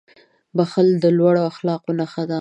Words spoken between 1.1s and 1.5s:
لوړو